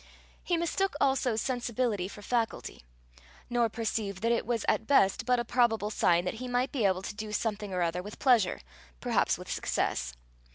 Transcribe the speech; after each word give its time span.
He 0.43 0.57
mistook 0.57 0.95
also 0.99 1.35
sensibility 1.35 2.07
for 2.07 2.23
faculty, 2.23 2.81
nor 3.51 3.69
perceived 3.69 4.23
that 4.23 4.31
it 4.31 4.47
was 4.47 4.65
at 4.67 4.87
best 4.87 5.27
but 5.27 5.39
a 5.39 5.45
probable 5.45 5.91
sign 5.91 6.25
that 6.25 6.33
he 6.41 6.47
might 6.47 6.71
be 6.71 6.87
able 6.87 7.03
to 7.03 7.13
do 7.15 7.31
something 7.31 7.71
or 7.71 7.83
other 7.83 8.01
with 8.01 8.17
pleasure, 8.17 8.61
perhaps 8.99 9.37
with 9.37 9.51
success. 9.51 10.13